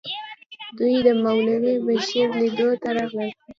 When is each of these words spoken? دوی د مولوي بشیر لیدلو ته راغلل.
دوی 0.77 0.95
د 1.05 1.07
مولوي 1.23 1.75
بشیر 1.85 2.27
لیدلو 2.39 2.71
ته 2.81 2.89
راغلل. 2.97 3.29